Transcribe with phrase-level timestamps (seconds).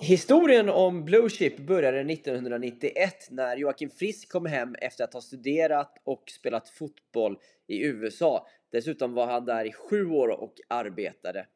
[0.00, 6.02] Historien om Blue Chip började 1991 när Joakim Frisk kom hem efter att ha studerat
[6.04, 8.46] och spelat fotboll i USA.
[8.72, 11.46] Dessutom var han där i sju år och arbetade.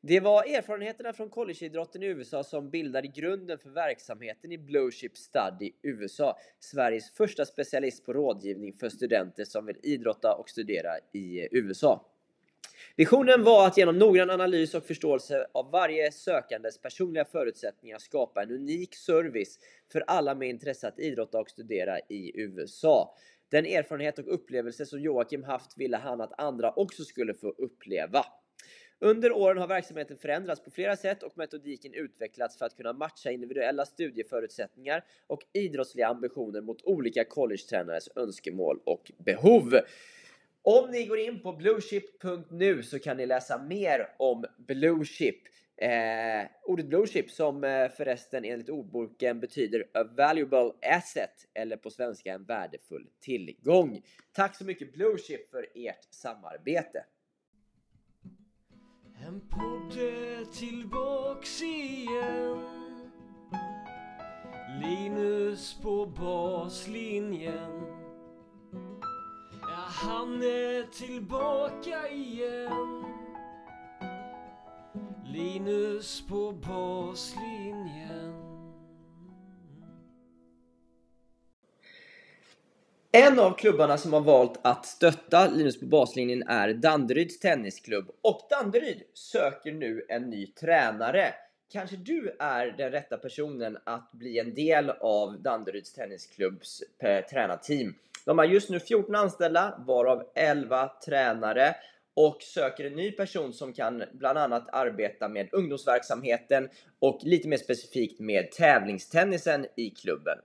[0.00, 5.16] Det var erfarenheterna från collegeidrotten i USA som bildade grunden för verksamheten i Blue Chip
[5.16, 11.48] Study USA, Sveriges första specialist på rådgivning för studenter som vill idrotta och studera i
[11.50, 12.09] USA.
[12.96, 18.50] Visionen var att genom noggrann analys och förståelse av varje sökandes personliga förutsättningar skapa en
[18.50, 19.58] unik service
[19.92, 23.16] för alla med intresse att idrotta och studera i USA.
[23.48, 28.24] Den erfarenhet och upplevelse som Joakim haft ville han att andra också skulle få uppleva.
[28.98, 33.30] Under åren har verksamheten förändrats på flera sätt och metodiken utvecklats för att kunna matcha
[33.30, 39.74] individuella studieförutsättningar och idrottsliga ambitioner mot olika collegetränares önskemål och behov.
[40.62, 45.36] Om ni går in på blueship.nu så kan ni läsa mer om Blueship.
[45.76, 52.32] Eh, ordet Blueship som eh, förresten enligt ordboken betyder a valuable asset eller på svenska
[52.32, 54.02] en värdefull tillgång.
[54.32, 57.04] Tack så mycket Blueship för ert samarbete.
[59.26, 59.98] En podd
[60.52, 62.60] tillbaks igen
[64.82, 67.99] Linus på baslinjen
[69.90, 73.04] han är tillbaka igen
[75.24, 78.40] Linus på baslinjen
[83.12, 88.40] En av klubbarna som har valt att stötta Linus på baslinjen är Danderyds tennisklubb och
[88.50, 91.34] Danderyd söker nu en ny tränare.
[91.72, 97.94] Kanske du är den rätta personen att bli en del av Danderyds tennisklubbs eh, tränarteam.
[98.30, 101.74] De har just nu 14 anställda, varav 11 tränare
[102.14, 107.56] och söker en ny person som kan bland annat arbeta med ungdomsverksamheten och lite mer
[107.56, 110.38] specifikt med tävlingstennisen i klubben.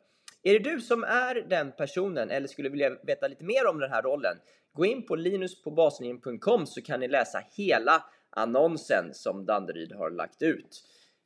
[0.44, 3.92] Är det du som är den personen eller skulle vilja veta lite mer om den
[3.92, 4.38] här rollen?
[4.74, 10.84] Gå in på linuspåbaslinjen.com så kan ni läsa hela annonsen som Danderyd har lagt ut.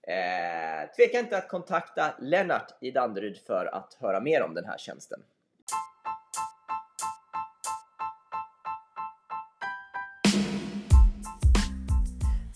[0.07, 4.77] Eh, tveka inte att kontakta Lennart i Danderyd för att höra mer om den här
[4.77, 5.23] tjänsten.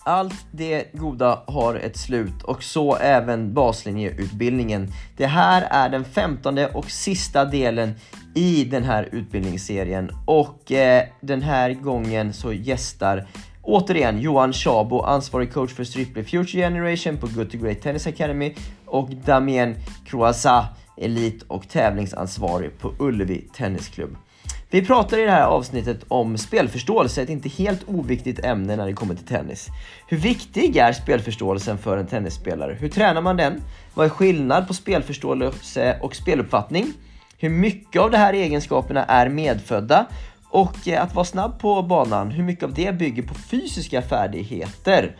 [0.06, 4.92] Allt det goda har ett slut och så även baslinjeutbildningen.
[5.16, 7.94] Det här är den femtonde och sista delen
[8.34, 13.26] i den här utbildningsserien och eh, den här gången så gästar
[13.62, 18.54] återigen Johan Chabo, ansvarig coach för Stripley Future Generation på Good to Great Tennis Academy
[18.86, 19.74] och Damien
[20.06, 20.64] Croissat,
[20.96, 24.16] elit och tävlingsansvarig på Ullevi Tennisklubb.
[24.74, 28.92] Vi pratar i det här avsnittet om spelförståelse, ett inte helt oviktigt ämne när det
[28.92, 29.68] kommer till tennis.
[30.06, 32.76] Hur viktig är spelförståelsen för en tennisspelare?
[32.80, 33.62] Hur tränar man den?
[33.94, 36.92] Vad är skillnad på spelförståelse och speluppfattning?
[37.38, 40.06] Hur mycket av de här egenskaperna är medfödda?
[40.48, 45.16] Och eh, att vara snabb på banan, hur mycket av det bygger på fysiska färdigheter?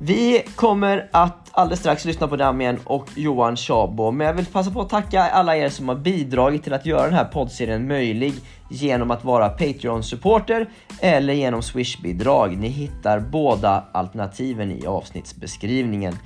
[0.00, 4.70] Vi kommer att alldeles strax lyssna på Damien och Johan Chabo, men jag vill passa
[4.70, 8.34] på att tacka alla er som har bidragit till att göra den här poddserien möjlig
[8.70, 10.68] genom att vara Patreon-supporter
[11.00, 12.56] eller genom Swish-bidrag.
[12.58, 16.18] Ni hittar båda alternativen i avsnittsbeskrivningen.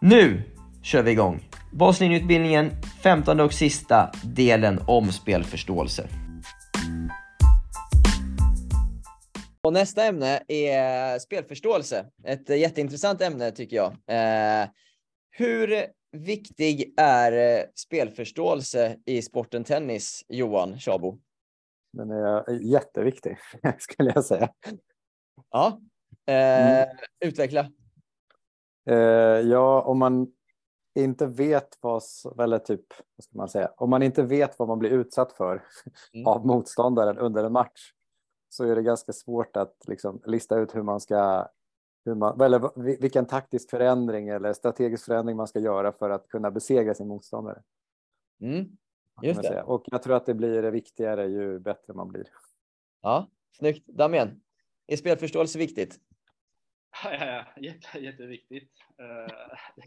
[0.00, 0.42] Nu
[0.82, 1.40] kör vi igång!
[1.70, 2.70] Bosnienutbildningen,
[3.02, 6.08] 15 och sista delen om spelförståelse.
[9.64, 12.06] Och nästa ämne är spelförståelse.
[12.24, 13.92] Ett jätteintressant ämne tycker jag.
[14.06, 14.68] Eh,
[15.30, 21.18] hur viktig är spelförståelse i sporten tennis, Johan Chabo?
[21.92, 23.38] Den är jätteviktig,
[23.78, 24.48] skulle jag säga.
[25.50, 25.80] Ja,
[26.26, 26.96] eh, mm.
[27.24, 27.70] utveckla.
[28.90, 28.96] Eh,
[29.40, 30.32] ja, om man
[30.94, 32.02] inte vet vad,
[32.40, 32.84] eller typ,
[33.16, 35.62] vad ska man säga, om man inte vet vad man blir utsatt för
[36.14, 36.26] mm.
[36.26, 37.92] av motståndaren under en match
[38.54, 41.48] så är det ganska svårt att liksom lista ut hur man ska
[42.04, 46.50] hur man, eller vilken taktisk förändring eller strategisk förändring man ska göra för att kunna
[46.50, 47.62] besegra sin motståndare.
[48.40, 48.76] Mm,
[49.22, 49.62] just det.
[49.62, 52.26] Och jag tror att det blir viktigare ju bättre man blir.
[53.02, 53.86] Ja, snyggt.
[53.86, 54.40] Damien,
[54.86, 56.00] är spelförståelse viktigt?
[57.04, 57.62] Ja, ja, ja.
[57.62, 58.72] Jätte, jätteviktigt.
[59.00, 59.34] Uh,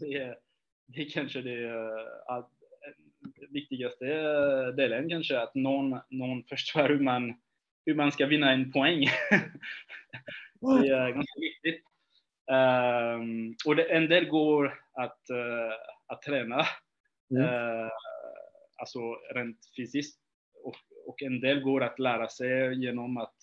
[0.00, 0.38] det, är,
[0.86, 2.46] det är kanske det uh,
[3.50, 4.04] viktigaste
[4.72, 7.34] delen kanske att någon, någon förstår hur man
[7.88, 9.00] hur man ska vinna en poäng.
[10.60, 11.84] det är ganska viktigt.
[12.50, 15.72] Um, och det, en del går att, uh,
[16.06, 16.66] att träna,
[17.30, 17.42] mm.
[17.42, 17.90] uh,
[18.76, 20.20] alltså rent fysiskt.
[20.64, 20.76] Och,
[21.06, 23.36] och en del går att lära sig genom att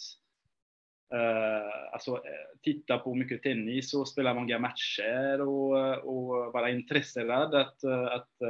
[1.13, 2.23] eh, alltså,
[2.61, 8.41] titta på mycket tennis och spela många matcher och, och vara intresserad att, att,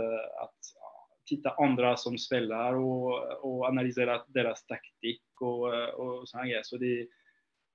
[0.42, 0.60] att
[1.26, 6.64] titta andra som spelar och, och analysera deras taktik och, och sådana grejer.
[6.64, 7.08] Så det,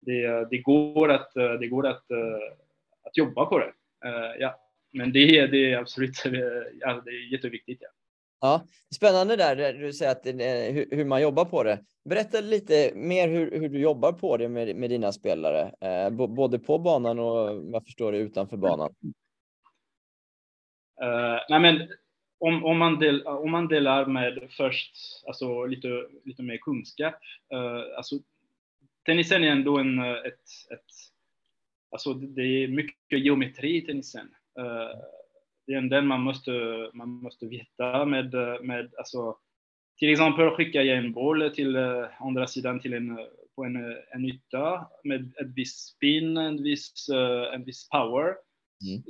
[0.01, 2.05] det, det, går att, det går att,
[3.03, 3.73] att jobba på det.
[4.39, 4.61] Ja.
[4.93, 6.23] Men det, det är absolut
[6.81, 7.79] ja, det är jätteviktigt.
[7.81, 7.89] Ja.
[8.43, 8.65] Ja,
[8.95, 10.27] spännande där, du säger att,
[10.75, 11.85] hur, hur, man jobbar på det.
[12.05, 16.59] Berätta lite mer hur, hur du jobbar på det med, med dina spelare, eh, både
[16.59, 18.95] på banan och vad förstår du utanför banan.
[21.03, 21.89] Uh, nej men,
[22.41, 24.93] om, om, man del, om man delar med först
[25.27, 27.15] alltså, lite, lite mer kunskap.
[27.55, 28.17] Uh, alltså,
[29.07, 30.91] tennisen är ändå en, ett, ett,
[31.91, 34.29] alltså, det är mycket geometri i tennisen.
[34.59, 35.01] Uh,
[35.67, 36.51] det är den man måste,
[36.93, 39.37] man måste veta med, med alltså,
[39.99, 41.77] till exempel skickar jag en boll till
[42.21, 43.19] andra sidan till en,
[43.57, 43.77] på en,
[44.11, 47.09] en yta med ett visst spin, en viss,
[47.53, 48.25] en viss power.
[48.87, 49.03] Mm.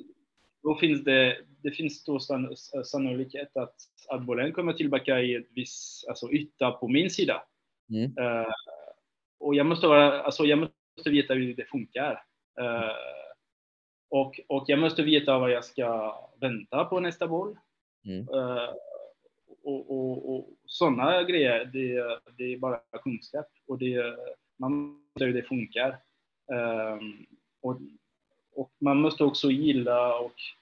[0.63, 3.75] Då finns det, det finns då sann, sannolikhet att,
[4.09, 7.43] att bollen kommer tillbaka i ett viss alltså, yta på min sida.
[7.91, 8.19] Mm.
[8.19, 8.53] Uh,
[9.41, 12.25] och jag måste, vara, alltså, jag måste veta hur det funkar.
[14.11, 17.59] Och, och jag måste veta vad jag ska vänta på nästa boll.
[18.05, 18.29] Mm.
[18.29, 18.71] Uh,
[19.63, 23.47] och, och, och sådana grejer, det, det är bara kunskap.
[23.67, 24.17] Och det,
[24.57, 25.99] man måste hur det funkar.
[27.63, 27.79] Och,
[28.55, 30.60] och, man måste också gilla och, uh,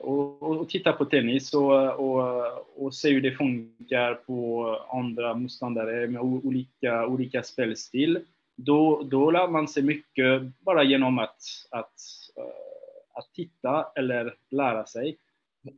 [0.00, 6.06] och, och, titta på tennis och, och, och se hur det funkar på andra motståndare
[6.06, 8.24] med olika, olika spelstil.
[8.56, 11.38] Då, då lär man sig mycket bara genom att,
[11.70, 11.94] att
[12.36, 15.18] Eh, att titta eller lära sig.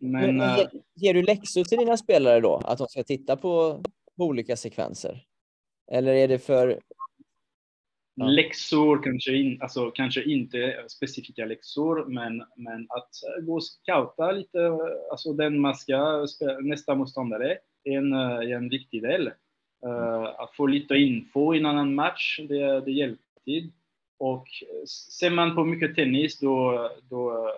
[0.01, 2.57] Men, Men ger, eh, ger, du läxor till dina spelare då?
[2.65, 3.83] Att de ska titta på,
[4.17, 5.25] på olika sekvenser?
[5.93, 6.81] Eller är det för...
[8.15, 8.27] Ja.
[8.27, 13.11] Läxor kanske, in, alltså, kanske inte specifika läxor, men, men att
[13.47, 14.79] gå och scouta lite,
[15.11, 16.27] alltså den man ska
[16.63, 19.31] nästa motståndare är en, är en viktig del.
[19.87, 23.73] Uh, att få lite info innan en match, det, det hjälper till.
[24.19, 24.47] Och
[25.19, 27.53] ser man på mycket tennis då, då,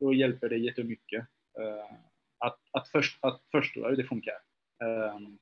[0.00, 1.20] då hjälper det jättemycket
[1.60, 1.96] uh,
[2.38, 4.34] att, att, först, att förstå hur det funkar.
[5.16, 5.38] Um,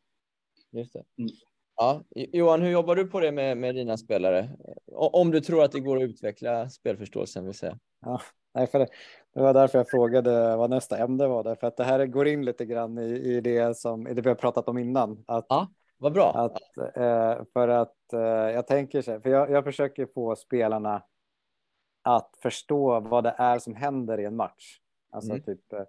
[0.71, 1.05] Just det.
[1.77, 4.51] Ja, Johan, hur jobbar du på det med, med dina spelare?
[4.93, 7.79] Om du tror att det går att utveckla spelförståelsen vill säga.
[8.01, 8.21] Ja,
[8.55, 8.89] nej, för det,
[9.35, 12.45] det var därför jag frågade vad nästa ämne var, därför att det här går in
[12.45, 15.25] lite grann i, i det som i det vi har pratat om innan.
[15.27, 15.69] Att, ja.
[15.99, 16.33] Vad bra.
[16.33, 18.21] Att, eh, för att eh,
[18.55, 21.03] jag tänker så för jag, jag försöker få spelarna
[22.03, 24.79] att förstå vad det är som händer i en match.
[25.11, 25.43] Alltså mm.
[25.43, 25.83] typ, eh,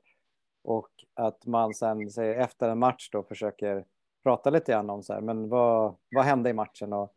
[0.64, 3.86] och att man sen säger efter en match då försöker
[4.26, 7.14] prata lite grann om så här, men vad, vad hände i matchen och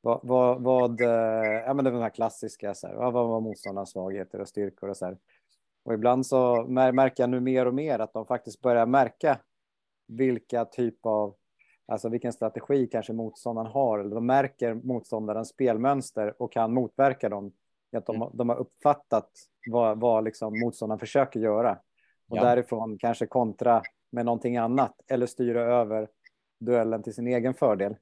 [0.00, 3.40] vad, vad, vad eh, ja men det var de här klassiska, så här, vad var
[3.40, 5.16] motståndarnas svagheter och styrkor och så här.
[5.84, 9.38] Och ibland så märker jag nu mer och mer att de faktiskt börjar märka
[10.08, 11.34] vilka typ av
[11.88, 13.98] Alltså vilken strategi kanske motståndaren har.
[13.98, 17.52] Eller de märker motståndarens spelmönster och kan motverka dem.
[17.96, 18.28] Att de, mm.
[18.32, 19.30] de har uppfattat
[19.70, 21.78] vad, vad liksom motståndaren försöker göra.
[22.28, 22.42] Och ja.
[22.42, 24.94] därifrån kanske kontra med någonting annat.
[25.08, 26.08] Eller styra över
[26.58, 27.96] duellen till sin egen fördel.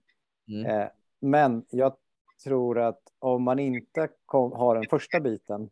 [0.48, 0.66] Mm.
[0.66, 0.88] Eh,
[1.20, 1.96] men jag
[2.44, 5.70] tror att om man inte kom, har den första biten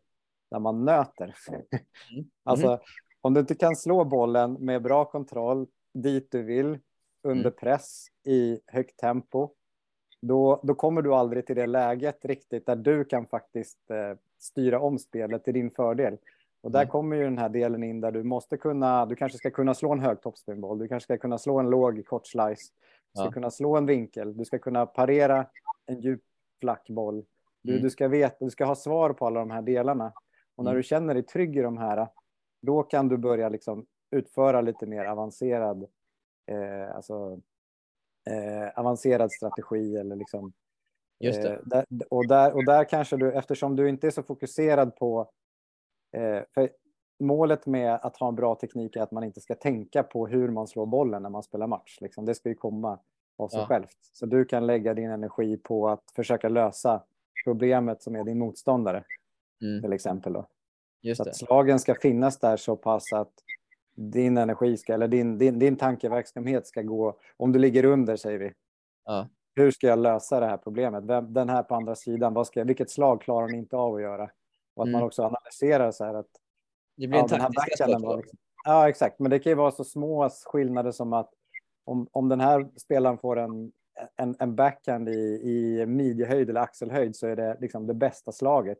[0.51, 1.35] där man nöter.
[1.49, 1.65] Mm.
[2.43, 2.79] alltså mm.
[3.21, 6.79] om du inte kan slå bollen med bra kontroll dit du vill
[7.23, 7.53] under mm.
[7.59, 9.49] press i högt tempo,
[10.21, 14.79] då, då kommer du aldrig till det läget riktigt där du kan faktiskt eh, styra
[14.79, 16.17] om spelet till din fördel.
[16.63, 16.91] Och där mm.
[16.91, 19.91] kommer ju den här delen in där du måste kunna, du kanske ska kunna slå
[19.91, 22.73] en hög toppspinboll, du kanske ska kunna slå en låg kort slice,
[23.13, 23.31] du ska ja.
[23.31, 25.45] kunna slå en vinkel, du ska kunna parera
[25.85, 26.21] en djup
[26.61, 27.25] flackboll.
[27.61, 27.83] Du, mm.
[27.83, 30.13] du ska veta, du ska ha svar på alla de här delarna.
[30.55, 30.79] Och när mm.
[30.79, 32.07] du känner dig trygg i de här,
[32.61, 35.87] då kan du börja liksom utföra lite mer avancerad
[36.51, 37.41] eh, alltså,
[38.29, 40.53] eh, avancerad strategi eller liksom.
[41.19, 41.53] Just det.
[41.53, 45.31] Eh, där, och, där, och där kanske du, eftersom du inte är så fokuserad på,
[46.53, 46.69] för
[47.19, 50.49] målet med att ha en bra teknik är att man inte ska tänka på hur
[50.49, 51.97] man slår bollen när man spelar match.
[52.01, 52.25] Liksom.
[52.25, 52.99] Det ska ju komma
[53.37, 53.65] av sig ja.
[53.65, 53.97] självt.
[54.13, 57.03] Så du kan lägga din energi på att försöka lösa
[57.45, 59.03] problemet som är din motståndare.
[59.61, 59.81] Mm.
[59.81, 60.33] Till exempel.
[60.33, 60.47] Då.
[61.01, 63.33] Just så att slagen ska finnas där så pass att
[63.95, 68.39] din energi ska, eller din, din, din tankeverksamhet ska gå, om du ligger under säger
[68.39, 68.53] vi.
[69.05, 69.27] Ja.
[69.55, 71.03] Hur ska jag lösa det här problemet?
[71.03, 74.01] Vem, den här på andra sidan, vad ska, vilket slag klarar den inte av att
[74.01, 74.29] göra?
[74.73, 74.99] Och att mm.
[74.99, 76.29] man också analyserar så här att...
[76.95, 78.23] Det blir en ja, taktisk liksom,
[78.65, 79.19] Ja, exakt.
[79.19, 81.29] Men det kan ju vara så små skillnader som att
[81.85, 83.71] om, om den här spelaren får en
[84.15, 88.77] en, en backhand i, i midjehöjd eller axelhöjd så är det liksom det bästa slaget.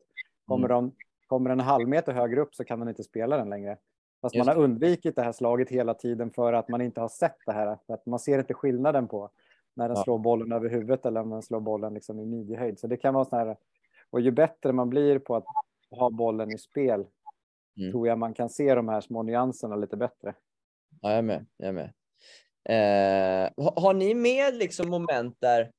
[0.47, 0.75] Kommer, Mm.
[0.83, 0.95] de,
[1.27, 3.77] kommer den en halv meter högre upp så kan den inte spela den längre.
[4.21, 7.07] Fast Just man har undvikit det här slaget hela tiden för att man inte har
[7.07, 7.77] sett det här.
[7.87, 9.29] För att man ser inte skillnaden på
[9.73, 10.03] när den Ja.
[10.03, 12.79] slår bollen över huvudet eller om den slår bollen liksom i midjehöjd.
[12.79, 13.57] Så det kan vara så här.
[14.09, 15.45] Och ju bättre man blir på att
[15.99, 17.05] ha bollen i spel
[17.77, 17.91] Mm.
[17.91, 20.35] tror jag man kan se de här små nyanserna lite bättre.
[21.01, 21.45] Ja, jag är med.
[21.57, 21.93] Jag är med.
[22.69, 25.71] Eh, har, har ni med liksom moment där,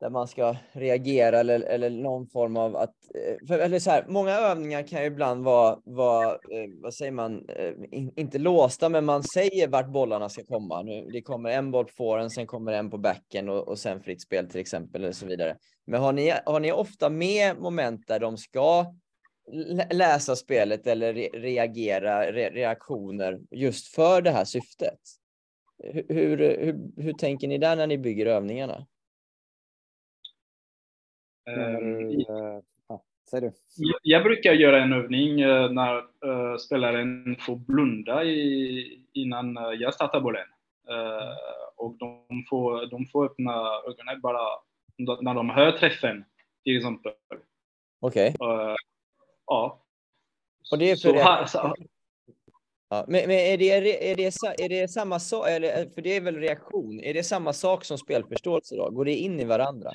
[0.00, 2.94] där man ska reagera eller, eller någon form av att...
[3.14, 7.12] Eh, för, eller så här, många övningar kan ju ibland vara, vara eh, vad säger
[7.12, 10.82] man, eh, in, inte låsta, men man säger vart bollarna ska komma.
[10.82, 14.02] Nu, det kommer en boll på forehand, sen kommer en på backen och, och sen
[14.02, 15.56] fritt spel till exempel och så vidare.
[15.86, 18.94] Men har ni, har ni ofta med moment där de ska
[19.90, 24.98] läsa spelet eller re reagera, re reaktioner just för det här syftet?
[25.78, 28.86] Hur, hur, hur, hur tänker ni där när ni bygger övningarna?
[31.46, 33.52] Menar Ehm, du, eh, ja, säg du.
[33.76, 39.62] Jag- Jag brukar göra en övning eh, när eh, spelaren får blunda i, innan eh,
[39.78, 40.46] jag startar bollen.
[40.88, 41.36] Eh,
[41.76, 43.52] och de får, de får öppna
[43.86, 44.40] ögonen bara
[45.20, 46.24] när de hör träffen,
[46.64, 47.12] till exempel.
[48.00, 48.26] Okej.
[48.26, 48.74] Eh,
[49.46, 49.82] ja.
[50.72, 51.74] Och det är för Så
[52.88, 54.10] Ja, men, men är, det, är, det,
[54.64, 57.98] är det samma sak, eller för det är väl reaktion, är det samma sak som
[57.98, 58.90] spelförståelse då?
[58.90, 59.90] Går det in i varandra?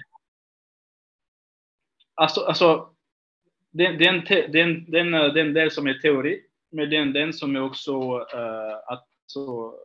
[2.15, 2.89] Alltså, alltså
[3.71, 6.41] den, den, te- den, den, den del som är teori,
[6.71, 9.75] men den, den som är också uh, att, så,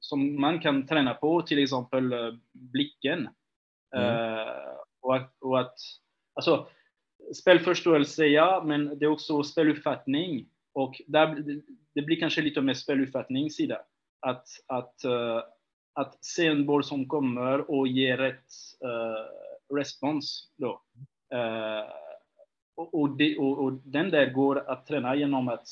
[0.00, 3.28] som man kan träna på, till exempel eh, blicken.
[3.96, 5.74] Eh, och att, och att
[6.34, 6.66] alltså,
[7.34, 10.48] spelförståelse, ja, men det är också speluppfattning.
[10.72, 11.26] Och där,
[11.94, 13.80] det- blir kanske lite mer speluppfattningssida.
[14.20, 15.42] Att, att, eh,
[15.92, 18.46] att se en boll som kommer och ge rätt
[18.84, 20.52] uh, respons.
[20.56, 20.82] Då.
[21.32, 21.84] Eh,
[22.74, 25.66] och, det, och, och den där går att träna genom att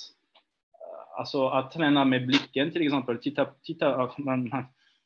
[0.72, 3.18] eh, Alltså att träna med blicken till exempel.
[3.18, 4.50] Titta, titta, man,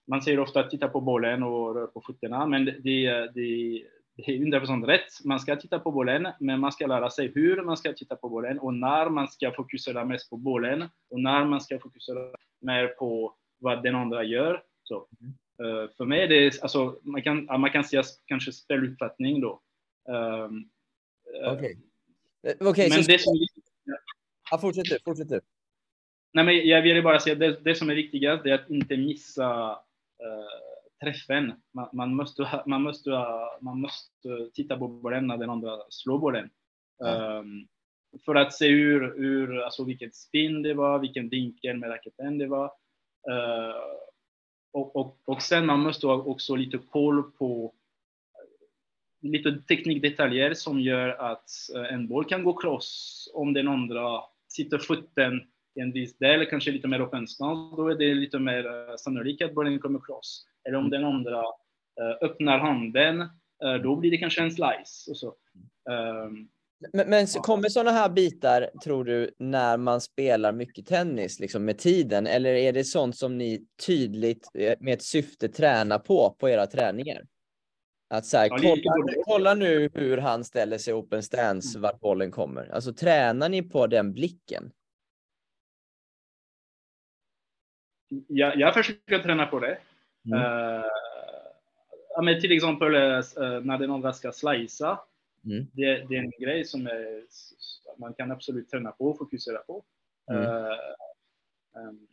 [0.06, 3.82] man, säger ofta titta på bollen och rör på fötterna, men det, det, det, är
[4.26, 5.24] 100% rätt.
[5.24, 8.28] Man ska titta på bollen, men man ska lära sig hur man ska titta på
[8.28, 12.20] bollen och när man ska fokusera mest på bollen och när man ska fokusera
[12.60, 14.62] mer på vad den andra gör.
[14.82, 14.96] Så,
[15.62, 19.60] eh, för mig är det, alltså, man kan, man kan säga kanske speluppfattning då.
[20.08, 20.70] Um,
[21.46, 21.78] Okej.
[22.42, 23.34] Eh, men så det som,
[24.50, 25.40] ja, fortsätt du, fortsätt du.
[26.32, 29.70] nej, men jag ville bara säga det, det som är viktigast är att inte missa
[30.22, 31.52] eh, träffen.
[31.74, 33.10] Man, man, måste, man, måste,
[33.60, 36.50] man måste titta på bollen när den andra slår bollen.
[36.98, 37.38] Ja.
[37.38, 37.68] Ehm,
[38.24, 42.46] för att se hur, hur, alltså vilket spin det var, vilken vinkel med racketen det
[42.46, 42.64] var.
[43.30, 43.76] Eh,
[44.72, 47.74] och, och, och sen man måste ha också lite koll på
[49.22, 54.78] lite teknikdetaljer som gör att eh, en boll kan gå cross om den andra sitter
[54.78, 55.40] foten
[55.74, 58.96] i en viss del, kanske lite mer öppen stans, då är det lite mer eh,
[58.96, 60.46] sannolikt att bollen kommer cross.
[60.68, 61.38] Eller om den andra
[62.00, 63.28] eh, öppnar handen,
[63.82, 65.10] då blir det kanske en slice.
[65.10, 65.34] Och så.
[65.90, 66.48] Ehm,
[66.92, 71.64] Men, men så kommer sådana här bitar, tror du, när man spelar mycket tennis, liksom
[71.64, 72.26] med tiden?
[72.26, 74.48] Eller är det sånt som ni tydligt
[74.80, 77.22] med ett syfte tränar på, på era träningar?
[78.10, 82.74] Att så här, kolla, kolla nu hur han ställer sig open stance, vart bollen kommer.
[82.74, 84.72] Alltså tränar ni på den blicken?
[88.28, 89.78] jag, jag försöker träna på det.
[90.26, 90.40] Mm.
[92.14, 94.98] Ja, men till exempel eh, när den andra ska slicea.
[95.44, 95.66] Mm.
[95.72, 97.24] Det, det är en grej som är,
[97.98, 99.84] man kan absolut träna på och fokusera på.
[100.30, 100.42] Mm.
[100.42, 100.78] Eh,
[101.76, 102.06] ehm,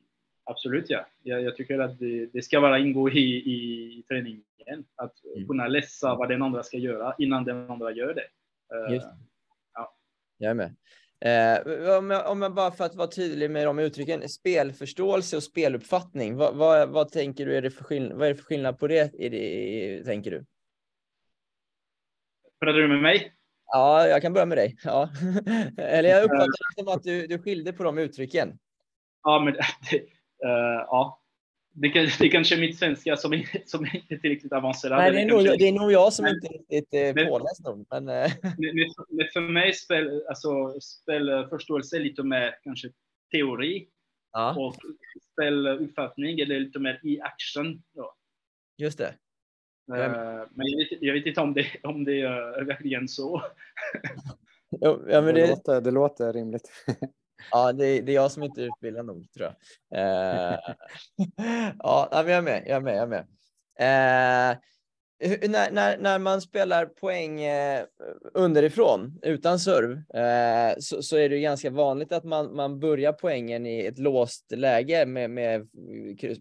[0.48, 1.08] absolut, ja.
[1.24, 3.20] Jag, jag tycker att det, det ska vara ingå i,
[4.00, 4.44] i träningen.
[4.96, 5.48] Att Mm.
[5.48, 8.28] kunna läsa vad den andra ska göra innan den andra gör det.
[8.76, 9.08] Eh, Just
[9.74, 9.96] ja.
[10.38, 10.76] Jag är med.
[11.20, 15.44] Eh, om, jag, om jag bara för att vara tydlig med de uttrycken, spelförståelse och
[15.44, 18.80] speluppfattning, vad, vad, vad tänker du, är det för skillnad, vad är det för skillnad
[18.80, 20.46] på det, är det tänker du?
[22.60, 23.34] Pratar du med mig?
[23.66, 24.78] Ja, jag kan börja med dig.
[24.84, 25.10] Ja.
[25.78, 28.60] Eller jag uppfattar det som att du, du skilde på de uttrycken.
[29.24, 29.54] Ja, men
[29.92, 30.04] det,
[30.46, 31.22] eh, ja.
[31.80, 34.98] Det, kan, det kanske är mitt svenska som, är, som är inte tillräckligt avancerat.
[34.98, 37.16] Nej, det är, Eller nog, kanske- det är nog jag som inte är riktigt eh,
[37.16, 37.86] Men- påläst nog.
[37.90, 38.32] Men, eh,
[39.10, 42.88] Men, för mig spel, alltså, spelförståelse är lite mer kanske
[43.32, 43.88] teori
[44.32, 44.76] ja, och
[45.34, 47.84] speluppfattning är det lite mer i action.
[47.96, 48.14] Då.
[48.78, 49.14] just det.
[49.88, 50.00] Men
[50.56, 53.42] jag vet, jag vet inte om det, om det är verkligen så.
[54.82, 56.72] Jo, Ja, men det, det, låter, det låter rimligt
[57.52, 59.54] ja, det, det är jag som inte är utbildad nog, tror
[59.90, 60.00] jag.
[60.00, 60.60] Eh,
[61.80, 62.64] ja, men jag är med.
[62.68, 63.28] Jag är med, jag är med.
[63.80, 64.58] Eh,
[65.20, 67.84] när, när, när man spelar poäng eh,
[68.34, 69.92] underifrån, utan serv,
[70.22, 74.00] eh, så, så är det ju ganska vanligt att man, man börjar poängen i ett
[74.00, 75.68] låst läge med, med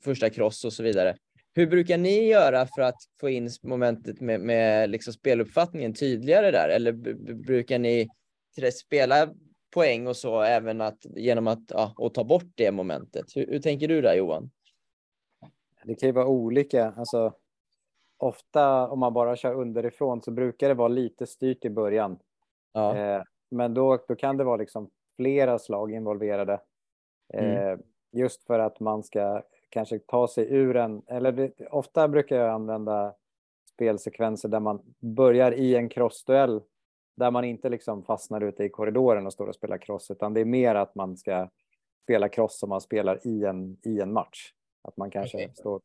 [0.04, 1.16] första kross och så vidare.
[1.54, 6.68] Hur brukar ni göra för att få in momentet med, med liksom speluppfattningen tydligare där?
[6.68, 6.92] Eller
[7.34, 8.08] brukar ni
[8.72, 9.28] spela
[9.76, 13.36] poäng och så även att genom att ja, och ta bort det momentet?
[13.36, 14.50] Hur, hur tänker du där Johan?
[15.84, 16.92] Det kan ju vara olika.
[16.96, 17.32] Alltså,
[18.16, 22.18] ofta om man bara kör underifrån så brukar det vara lite styrt i början.
[22.72, 26.60] Ja, Eh, men då, då kan det vara liksom flera slag involverade.
[27.34, 27.78] Eh,
[28.12, 32.50] Just för att man ska kanske ta sig ur en, eller det, ofta brukar jag
[32.50, 33.14] använda
[33.74, 36.62] spelsekvenser där man börjar i en crossduell
[37.16, 40.40] där man inte liksom fastnar ute i korridoren och står och spelar cross, utan det
[40.40, 41.48] är mer att man ska
[42.02, 44.52] spela cross som man spelar i en, i en match.
[44.82, 45.52] Att man kanske Okej.
[45.54, 45.80] står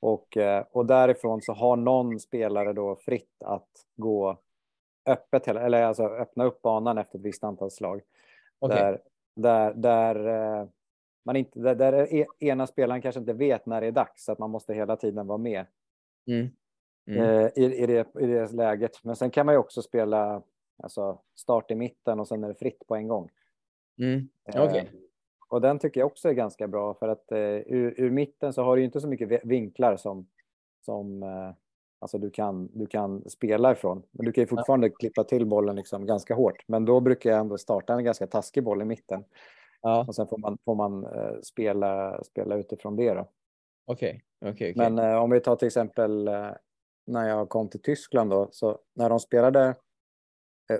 [0.00, 4.38] och, eh, och därifrån så har någon spelare då fritt att gå
[5.06, 8.00] öppet, eller alltså öppna upp banan efter ett visst antal slag.
[8.58, 8.76] okej.
[8.78, 9.00] Där,
[9.36, 10.26] där, där,
[10.60, 10.68] eh,
[11.24, 14.32] man inte, där, där e- ena spelaren kanske inte vet när det är dags, så
[14.32, 15.66] att man måste hela tiden vara med
[16.28, 16.48] Mm.
[17.08, 17.20] Mm.
[17.22, 19.04] eh, i, i, det, i det läget.
[19.04, 20.42] Men sen kan man ju också spela
[20.82, 23.30] alltså, start i mitten och sen är det fritt på en gång.
[23.98, 24.28] Mm.
[24.54, 24.90] Eh, Okej.
[25.48, 28.62] Och den tycker jag också är ganska bra för att eh, ur, ur mitten så
[28.62, 30.26] har du inte så mycket vi- vinklar som,
[30.84, 31.50] som eh,
[31.98, 34.02] alltså du, kan, du kan spela ifrån.
[34.10, 36.64] Men du kan ju fortfarande klippa till bollen liksom ganska hårt.
[36.66, 39.24] Men då brukar jag ändå starta en ganska taskig boll i mitten.
[39.82, 43.14] Ja, Och sen får man, får man eh, spela, spela utifrån det.
[43.14, 43.28] Då.
[43.86, 44.24] okej.
[44.40, 44.52] Okej.
[44.52, 44.72] okej.
[44.76, 46.50] Men eh, om vi tar till exempel eh,
[47.06, 49.74] när jag kom till Tyskland då, så när de spelade eh,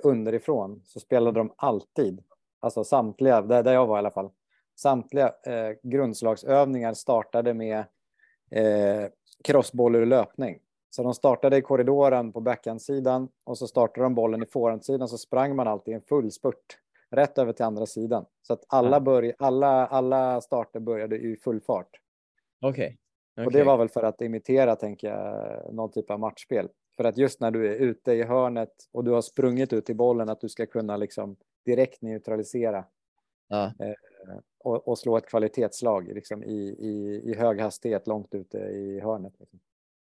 [0.02, 2.22] underifrån så spelade de alltid,
[2.60, 4.30] alltså samtliga, där, där jag var i alla fall,
[4.76, 7.78] samtliga eh, grundslagsövningar startade med
[8.50, 9.04] eh,
[9.44, 10.58] crossboll ur löpning.
[10.90, 15.18] Så de startade i korridoren på backhandsidan och så startade de bollen i forehandsidan så
[15.18, 16.78] sprang man alltid en full spurt
[17.10, 18.26] rätt över till andra sidan.
[18.42, 22.00] Så att alla, börj- alla, alla starter började i full fart.
[22.60, 22.98] Okej.
[23.36, 23.60] Och Okej.
[23.60, 26.68] det var väl för att imitera, tänker jag, någon typ av matchspel.
[26.96, 29.94] För att just när du är ute i hörnet och du har sprungit ut i
[29.94, 32.84] bollen, att du ska kunna liksom direkt neutralisera
[33.48, 33.72] Ja.
[34.58, 39.32] och, och slå ett kvalitetsslag liksom i, i, i hög hastighet långt ute i hörnet.
[39.38, 39.60] Liksom.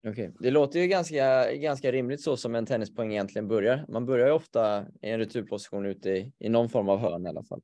[0.07, 3.85] Okej, det låter ju ganska, ganska rimligt så som en tennispoäng egentligen börjar.
[3.87, 7.29] Man börjar ju ofta i en returposition ute i, i någon form av hörn i
[7.29, 7.61] alla fall,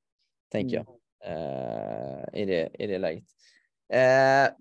[0.51, 0.87] tänker jag,
[1.25, 3.23] eh, i, det, i det läget.
[3.89, 4.55] Eh,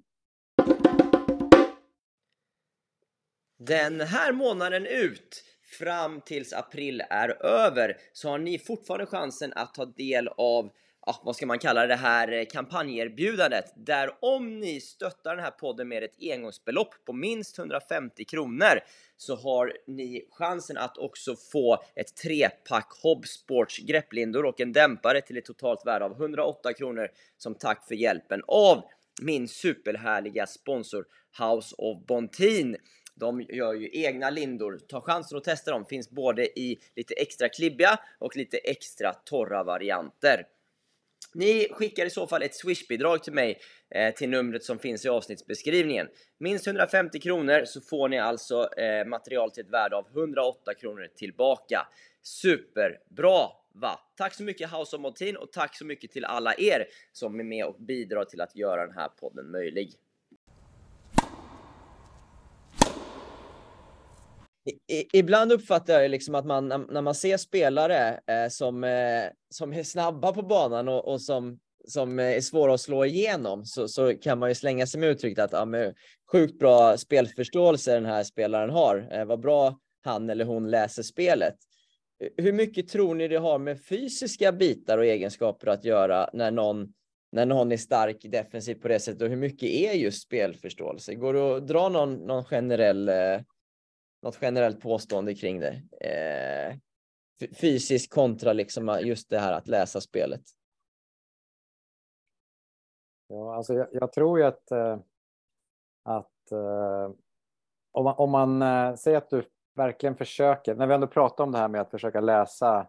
[3.58, 5.44] den här månaden ut,
[5.78, 10.70] fram tills april är över, så har ni fortfarande chansen att ta del av
[11.06, 15.50] ja, vad ska man kalla det här eh, kampanjerbjudandet där om ni stöttar den här
[15.50, 18.80] podden med ett engångsbelopp på minst 150 kronor
[19.16, 25.36] så har ni chansen att också få ett trepack Hobsports grepplindor och en dämpare till
[25.36, 28.82] ett totalt värde av 108 kronor som tack för hjälpen av
[29.22, 31.04] min superhärliga sponsor
[31.38, 32.76] House of Bontin.
[33.14, 34.80] De gör ju egna lindor.
[34.88, 35.84] Ta chansen att testa dem.
[35.84, 40.46] Finns både i lite extra klibbiga och lite extra torra varianter.
[41.34, 43.58] Ni skickar i så fall ett swishbidrag till mig
[43.90, 46.08] eh, till numret som finns i avsnittsbeskrivningen.
[46.38, 51.08] Minst 150 kronor så får ni alltså eh, material till ett värde av 108 kronor
[51.16, 51.86] tillbaka.
[52.22, 54.00] Superbra va?
[54.16, 57.44] Tack så mycket House of Montin och tack så mycket till alla er som är
[57.44, 59.92] med och bidrar till att göra den här podden möjlig.
[64.66, 69.72] I, ibland uppfattar jag liksom att man, när, man ser spelare eh, som, eh, som
[69.72, 74.14] är snabba på banan och, och som, som är svåra att slå igenom så, så
[74.14, 75.94] kan man ju slänga sig med uttrycket att ja, men,
[76.32, 79.08] sjukt bra spelförståelse den här spelaren har.
[79.10, 81.54] Eh, vad bra han eller hon läser spelet.
[82.36, 86.92] Hur mycket tror ni det har med fysiska bitar och egenskaper att göra när någon,
[87.32, 91.14] när någon är stark defensivt på det sättet och hur mycket är just spelförståelse?
[91.14, 93.40] Går det att dra någon, någon generell eh,
[94.24, 95.82] något generellt påstående kring det.
[96.00, 96.76] Eh,
[97.60, 100.42] fysiskt kontra liksom just det här att läsa spelet.
[103.28, 104.98] Ja, alltså jag, jag tror ju att, eh,
[106.04, 107.10] att eh,
[107.92, 111.52] om man, om man eh, säger att du verkligen försöker, när vi ändå pratar om
[111.52, 112.86] det här med att försöka läsa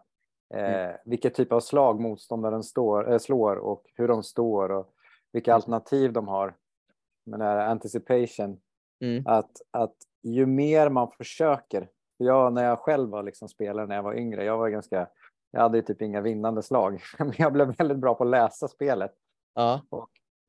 [0.54, 4.92] eh, vilket typ av slag motståndaren står, äh, slår och hur de står och
[5.32, 6.56] vilka alternativ de har.
[7.26, 8.60] Men det här anticipation,
[9.00, 9.26] Mm.
[9.26, 9.96] att, att
[10.32, 14.44] ju mer man försöker, jag, när jag själv var liksom spelare när jag var yngre,
[14.44, 15.08] jag var ganska,
[15.50, 18.68] jag hade ju typ inga vinnande slag, men jag blev väldigt bra på att läsa
[18.68, 19.12] spelet.
[19.54, 19.80] Ja,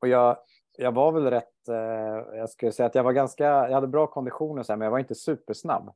[0.00, 0.36] Och jag,
[0.78, 4.06] jag var väl rätt, eh, jag skulle säga att jag var ganska, jag hade bra
[4.06, 5.92] konditioner så här, men jag var inte supersnabb.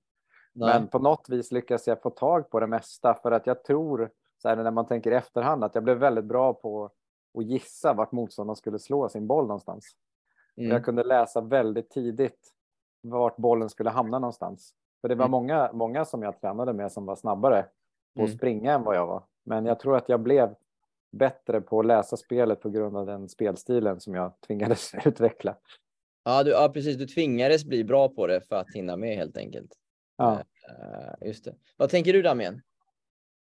[0.52, 0.68] Nej.
[0.68, 4.10] Men på något vis lyckades jag få tag på det mesta för att jag tror,
[4.42, 6.90] så här, när man tänker i efterhand, att jag blev väldigt bra på
[7.38, 9.96] att gissa vart motståndaren skulle slå sin boll någonstans.
[10.56, 10.70] Mm.
[10.70, 12.52] Jag kunde läsa väldigt tidigt
[13.02, 14.74] vart bollen skulle hamna någonstans.
[15.00, 15.30] För det var Mm.
[15.30, 17.62] många, många som jag tränade med som var snabbare
[18.16, 18.38] på att Mm.
[18.38, 19.24] springa än vad jag var.
[19.44, 20.54] Men jag tror att jag blev
[21.12, 25.56] bättre på att läsa spelet på grund av den spelstilen som jag tvingades utveckla.
[26.24, 26.96] Ja, du, ja, precis.
[26.96, 29.72] Du tvingades bli bra på det för att hinna med helt enkelt.
[30.16, 30.40] Ja.
[30.68, 31.54] Eh, just det.
[31.76, 32.62] Vad tänker du Damien?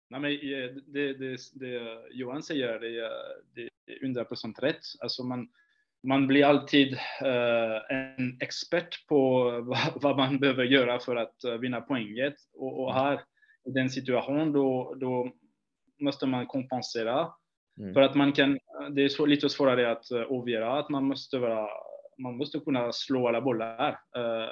[0.10, 3.62] Nej, men eh, det, det, det Johan säger det, är- det
[3.94, 4.82] är 100% rätt.
[5.00, 5.50] Alltså man,
[6.04, 9.52] man blir alltid eh, en expert på
[9.96, 12.34] vad, man behöver göra för att eh, vinna poänget.
[12.54, 13.22] Och, och här
[13.66, 15.32] i den situationen då, då
[16.00, 17.32] måste man kompensera.
[17.80, 17.94] Mm.
[17.94, 18.60] För att man kan,
[18.92, 21.70] det är lite svårare att uh, avgöra att man måste vara,
[22.18, 23.90] man måste kunna slå alla bollar.
[24.16, 24.50] Eh,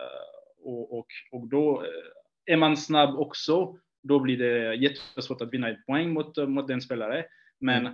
[0.63, 5.69] och, och, och då eh, är man snabb också, då blir det jättesvårt att vinna
[5.69, 7.25] ett poäng mot, mot den spelare.
[7.59, 7.93] Men eh,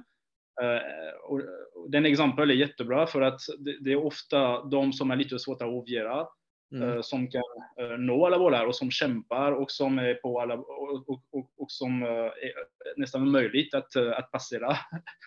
[1.24, 1.42] och,
[1.76, 3.40] och den exempel är jättebra för att
[3.82, 6.28] det, är ofta de som är lite svårt att avgöra
[6.76, 6.90] Mm.
[6.90, 7.42] eh, som kan
[7.80, 11.52] eh, nå alla bollar och som kämpar och som är på alla och, och, och,
[11.58, 12.54] och som eh, är
[12.98, 14.78] nästan möjligt att, eh, att passera.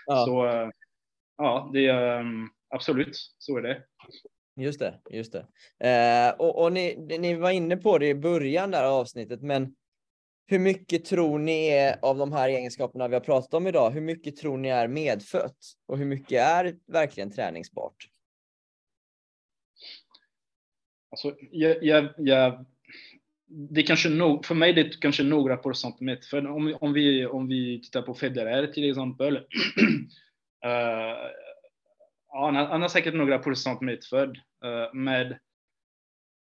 [0.07, 0.25] Ja.
[0.27, 0.71] Så eh,
[1.37, 3.83] ja, det är um, absolut så är det.
[4.57, 5.47] Just det, just det.
[5.89, 9.75] Eh, och och ni, ni var inne på det i början där av avsnittet, men
[10.51, 13.91] hur mycket tror ni är av de här egenskaperna vi har pratat om idag?
[13.91, 15.57] Hur mycket tror ni är medfött
[15.87, 18.09] och hur mycket är verkligen träningsbart?
[21.11, 22.65] Alltså, jag, jag, jag,
[23.47, 26.25] det är kanske nog, för mig det är kanske några procent med.
[26.25, 29.37] För om, om, vi, om vi tittar på Federer till exempel.
[30.67, 31.17] uh,
[32.29, 34.37] han, har- han har säkert några procent medfödd.
[34.65, 35.39] Uh, eh, med,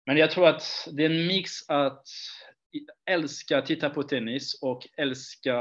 [0.06, 2.08] men jag tror att det är en mix att
[3.10, 5.58] älska titta på tennis och älska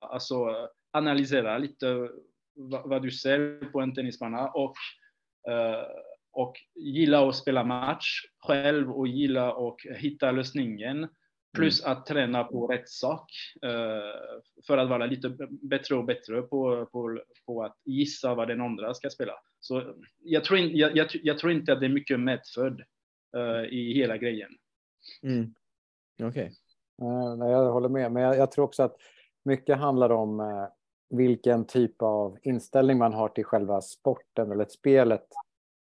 [0.00, 2.08] alltså, analysera lite
[2.54, 4.74] vad, vad du ser på en tennisbana och
[5.50, 5.86] eh,
[6.32, 11.08] och gilla att spela match själv och gilla att hitta lösningen.
[11.56, 13.30] Plus att träna på rätt sak
[13.62, 18.60] eh, för att vara lite bättre och bättre på, på, på att gissa vad den
[18.60, 19.32] andra ska spela.
[19.60, 22.82] Så jag tror, in, jag, jag, jag tror inte att det är mycket medfödd
[23.36, 24.50] eh, i hela grejen.
[25.22, 25.54] Mm.
[26.22, 26.52] Okej.
[27.02, 28.96] Eh, nej, jag håller med, men jag, jag tror också att
[29.44, 30.66] mycket handlar om eh,
[31.10, 35.26] vilken typ av inställning man har till själva sporten eller spelet.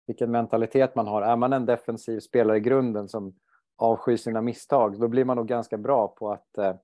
[0.07, 1.21] Vilken mentalitet man har.
[1.21, 3.35] Är man en defensiv spelare i grunden som
[3.77, 6.75] avskyr sina misstag, då blir man nog ganska bra på att, eh,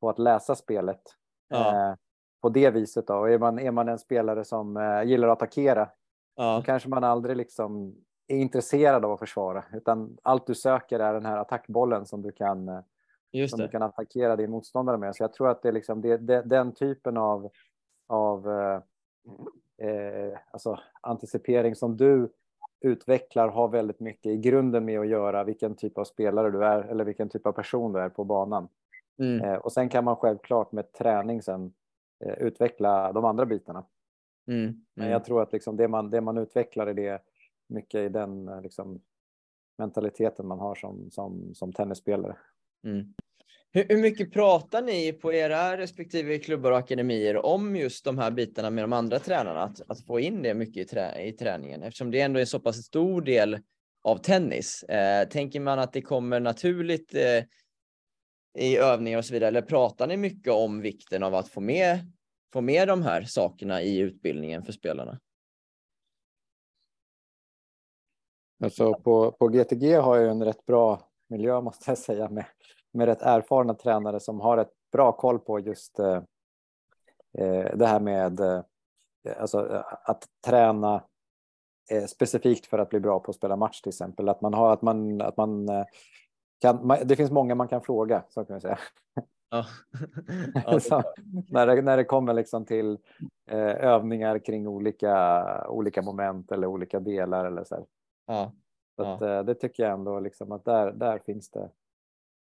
[0.00, 1.02] på att läsa spelet.
[1.48, 1.88] Ja.
[1.90, 1.94] Eh,
[2.42, 3.14] på det viset då.
[3.14, 6.62] Och är man, är man en spelare som eh, gillar att attackera, då Ja.
[6.66, 7.94] kanske man aldrig liksom
[8.28, 12.32] är intresserad av att försvara, utan allt du söker är den här attackbollen som du
[12.32, 15.16] kan eh, som du kan attackera din motståndare med.
[15.16, 17.50] Så jag tror att det är liksom det, det, den typen av,
[18.06, 22.32] av eh, eh, alltså anticipering som du
[22.80, 26.82] utvecklar har väldigt mycket i grunden med att göra vilken typ av spelare du är
[26.82, 28.68] eller vilken typ av person du är på banan.
[29.18, 29.40] Mm.
[29.44, 31.72] Eh, och sen kan man självklart med träning sen
[32.24, 33.84] eh, utveckla de andra bitarna.
[34.46, 34.84] Mm.
[34.94, 35.12] Men Mm.
[35.12, 37.22] jag tror att liksom det, man, det man utvecklar är det
[37.74, 39.00] mycket i den eh, liksom,
[39.78, 42.36] mentaliteten man har som, som, som tennisspelare.
[42.84, 43.14] Mm.
[43.72, 48.30] Hur, hur mycket pratar ni på era respektive klubbar och akademier om just de här
[48.30, 49.62] bitarna med de andra tränarna?
[49.62, 52.46] Att, att få in det mycket i, trä, i träningen eftersom det ändå är en
[52.46, 53.58] så pass stor del
[54.02, 54.82] av tennis.
[54.82, 57.44] Eh, tänker man att det kommer naturligt eh,
[58.58, 59.48] i övningar och så vidare?
[59.48, 61.98] Eller pratar ni mycket om vikten av att få med,
[62.52, 65.20] få med de här sakerna i utbildningen för spelarna?
[68.62, 72.44] Alltså på, på GTG har jag en rätt bra miljö måste jag säga med,
[72.92, 76.22] med rätt erfarna tränare som har ett bra koll på just eh,
[77.38, 78.60] eh, det här med eh,
[79.40, 81.04] alltså, eh, att träna
[81.90, 84.28] eh, specifikt för att bli bra på att spela match till exempel.
[84.28, 85.84] Att man har att man, att man eh,
[86.60, 88.78] kan, man, det finns många man kan fråga, så kan jag säga.
[89.50, 89.66] Ja.
[90.66, 91.02] ja, Så,
[91.50, 92.98] när, det, när det kommer liksom till
[93.46, 97.74] övningar kring olika, olika moment eller olika delar eller så.
[97.74, 97.84] Här.
[98.26, 98.52] Ja,
[98.96, 99.14] Så Ja.
[99.14, 101.70] att, eh, det tycker jag ändå liksom att där, där finns det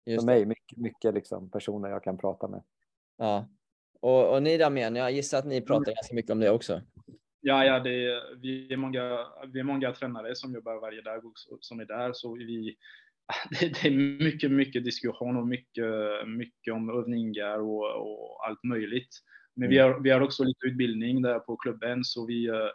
[0.06, 0.38] just för det.
[0.38, 2.62] mig mycket, mycket liksom personer jag kan prata med.
[3.16, 3.48] Ja.
[4.00, 6.80] Och, och ni Damian, jag gissar att ni pratar ganska mycket om det också.
[7.40, 11.26] Ja, ja det är, vi, är många, vi är många tränare som jobbar varje dag
[11.26, 12.12] också, som är där.
[12.12, 12.76] Så vi,
[13.60, 15.84] det, det är mycket, mycket diskussion och mycket,
[16.26, 19.18] mycket om övningar och, och allt möjligt.
[19.54, 22.68] Men vi, har, vi har också lite utbildning där på klubben, så vi, eh,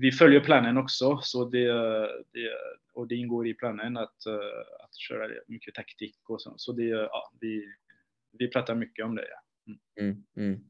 [0.00, 1.68] vi följer planen också, så det,
[2.32, 2.50] det,
[2.92, 4.26] och det ingår i planen att,
[4.84, 6.54] att köra mycket taktik och så.
[6.56, 7.64] Så det, ja, vi,
[8.32, 9.28] vi pratar mycket om det.
[9.28, 9.42] Ja.
[9.72, 9.80] Mm.
[10.00, 10.60] Mm, mm.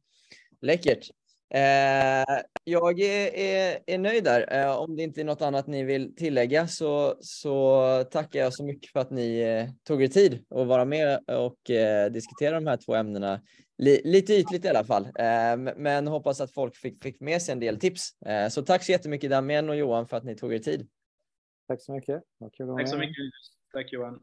[0.61, 1.11] Läckert.
[1.55, 4.53] Eh, jag är, är, är, nöjd där.
[4.53, 8.65] Eh, om det inte är något annat ni vill tillägga så, så tackar jag så
[8.65, 12.67] mycket för att ni eh, tog er tid att vara med och eh, diskutera de
[12.67, 13.41] här två ämnena.
[13.79, 17.53] Li, lite ytligt i alla fall, eh, men hoppas att folk fick, fick med sig
[17.53, 18.23] en del tips.
[18.23, 20.89] Eh, så tack så jättemycket Damien och Johan för att ni tog er tid.
[21.69, 22.23] Tack så mycket.
[22.41, 23.17] Tack så mycket.
[23.73, 24.21] Tack Johan.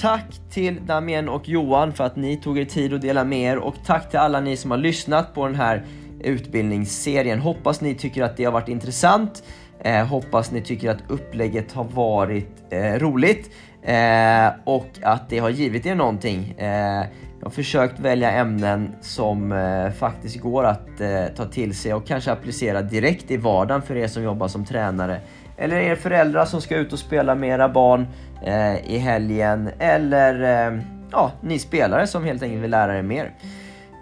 [0.00, 3.56] Tack till Damien och Johan för att ni tog er tid att dela med er
[3.58, 5.84] och tack till alla ni som har lyssnat på den här
[6.20, 7.40] utbildningsserien.
[7.40, 9.42] Hoppas ni tycker att det har varit intressant.
[9.80, 13.50] Eh, hoppas ni tycker att upplägget har varit eh, roligt
[13.82, 16.54] eh, och att det har givit er någonting.
[16.58, 17.04] Eh,
[17.38, 22.06] jag har försökt välja ämnen som eh, faktiskt går att eh, ta till sig och
[22.06, 25.20] kanske applicera direkt i vardagen för er som jobbar som tränare
[25.58, 28.08] eller er föräldrar som ska ut och spela med era barn eh,
[28.42, 30.80] Eh, i helgen eller eh,
[31.12, 33.32] ja, ni spelare som helt enkelt vill lära er mer.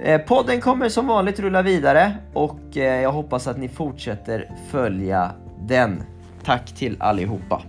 [0.03, 5.31] Eh, podden kommer som vanligt rulla vidare och eh, jag hoppas att ni fortsätter följa
[5.61, 6.03] den.
[6.45, 7.63] Tack till allihopa!